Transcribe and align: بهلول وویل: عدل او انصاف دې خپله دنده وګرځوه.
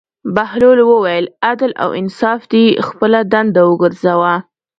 بهلول 0.35 0.79
وویل: 0.91 1.25
عدل 1.49 1.71
او 1.83 1.89
انصاف 2.01 2.41
دې 2.51 2.65
خپله 2.87 3.19
دنده 3.31 3.61
وګرځوه. 3.65 4.33